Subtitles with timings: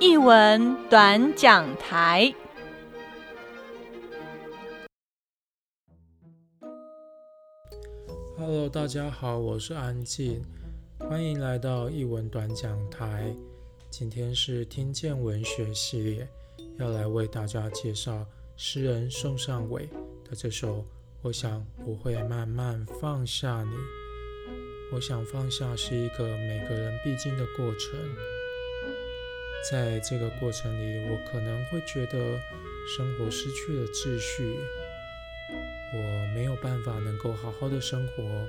[0.00, 2.34] 译文短讲台。
[8.38, 10.42] Hello，大家好，我是安静，
[10.98, 13.36] 欢迎来到译文短讲台。
[13.90, 16.26] 今天是听见文学系列，
[16.78, 18.26] 要来为大家介绍
[18.56, 19.86] 诗人宋尚伟
[20.24, 20.78] 的这首
[21.20, 23.70] 《我想我会慢慢放下你》。
[24.94, 27.98] 我想放下是一个每个人必经的过程，
[29.68, 32.40] 在这个过程里，我可能会觉得
[32.96, 34.56] 生活失去了秩序，
[35.92, 35.98] 我
[36.34, 38.46] 没有办法能够好好的生活，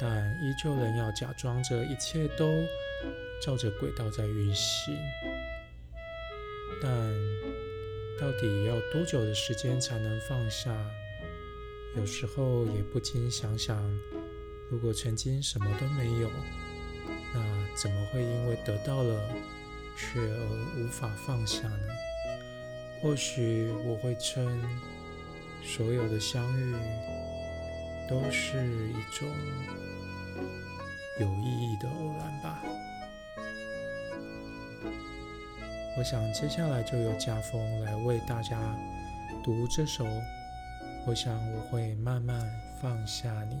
[0.00, 2.50] 但依旧仍要假装着一切都
[3.42, 4.96] 照着轨道在运行。
[6.80, 6.90] 但
[8.18, 10.74] 到底要多久的时间才能放下？
[11.96, 13.82] 有时候也不禁想想。
[14.70, 16.30] 如果曾经什么都没有，
[17.34, 17.40] 那
[17.74, 19.20] 怎么会因为得到了
[19.98, 21.92] 却而无法放下呢？
[23.02, 24.62] 或许我会称
[25.62, 26.74] 所有的相遇
[28.08, 29.28] 都是一种
[31.20, 32.62] 有意义的偶然吧。
[35.98, 38.56] 我想接下来就由家风来为大家
[39.42, 40.06] 读这首。
[41.06, 42.40] 我想我会慢慢
[42.80, 43.56] 放下你。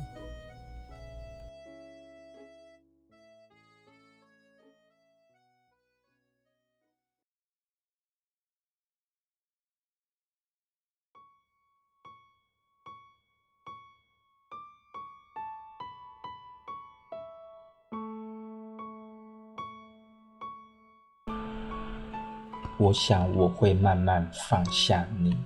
[22.78, 25.36] 我想我会慢慢放下你。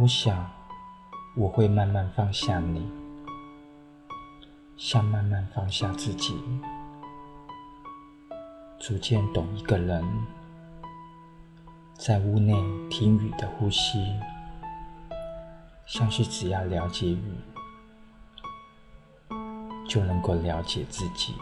[0.00, 0.48] 我想
[1.36, 2.88] 我会慢慢放下你，
[4.76, 6.40] 像慢慢放下自己，
[8.78, 10.04] 逐渐懂一个人，
[11.94, 12.54] 在屋内
[12.88, 14.12] 听雨的呼吸，
[15.84, 17.34] 像是只要了解雨，
[19.88, 21.34] 就能够了解自己。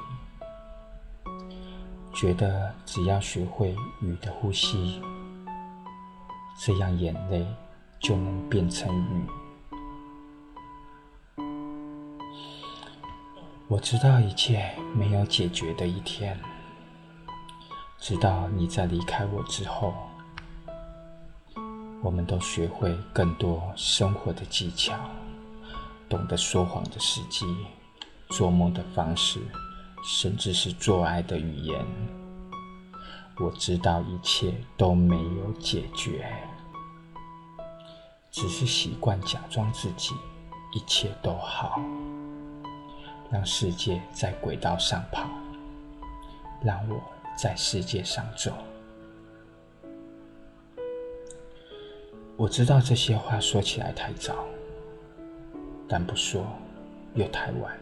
[2.15, 5.01] 觉得只要学会雨的呼吸，
[6.61, 7.47] 这样眼泪
[7.99, 9.27] 就能变成雨。
[13.67, 16.39] 我知道一切没有解决的一天，
[17.99, 19.95] 直到你在离开我之后，
[22.03, 24.95] 我们都学会更多生活的技巧，
[26.09, 27.47] 懂得说谎的时机，
[28.29, 29.41] 做梦的方式。
[30.03, 31.87] 甚至是做爱的语言，
[33.39, 36.31] 我知道一切都没有解决，
[38.31, 40.13] 只是习惯假装自己
[40.73, 41.81] 一切都好，
[43.31, 45.29] 让世界在轨道上跑，
[46.63, 47.01] 让我
[47.37, 48.53] 在世界上走。
[52.37, 54.45] 我知道这些话说起来太早，
[55.87, 56.45] 但不说
[57.15, 57.82] 又太晚。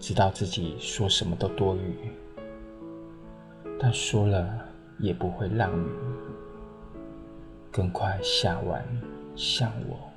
[0.00, 2.10] 知道自己说什么都多余，
[3.78, 4.48] 但说了
[4.98, 5.86] 也不会让你
[7.70, 8.82] 更快下完。
[9.36, 10.10] 像我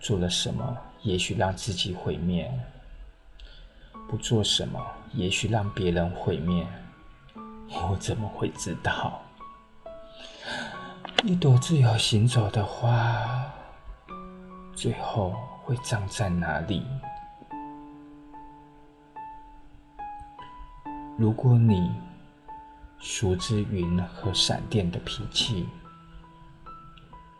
[0.00, 2.50] 做了什么，也许让自己毁灭；
[4.08, 6.66] 不做什么，也许让别人毁灭。
[7.68, 9.20] 我怎么会知道？
[11.22, 13.52] 一朵自由行走的花，
[14.74, 16.82] 最后会葬在哪里？
[21.18, 21.90] 如果你
[22.98, 25.66] 熟知云和闪电的脾气，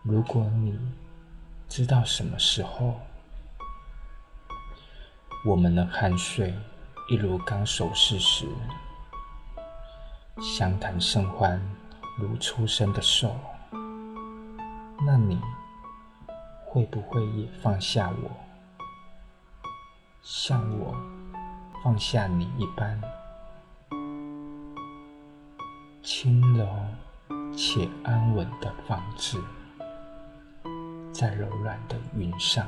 [0.03, 0.79] 如果你
[1.69, 2.99] 知道什么时候
[5.45, 6.55] 我们的酣睡
[7.11, 8.49] 一如刚熟视时，
[10.41, 11.61] 相谈甚欢
[12.17, 13.37] 如初生的兽，
[15.05, 15.39] 那你
[16.65, 18.31] 会不会也放下我，
[20.23, 20.97] 像我
[21.85, 22.99] 放下你一般？
[26.07, 26.65] 轻柔
[27.53, 29.43] 且安稳的放置
[31.13, 32.65] 在柔软的云上。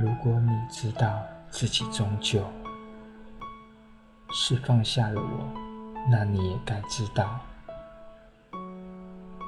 [0.00, 2.44] 如果你知道自己终究
[4.32, 5.48] 是放下了我，
[6.10, 7.38] 那你也该知道，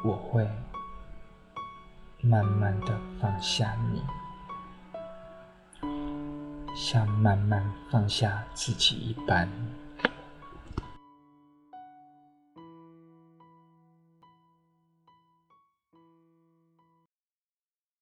[0.04, 0.48] 我会
[2.20, 4.00] 慢慢的放下你，
[6.76, 9.50] 像慢慢放下自己一般。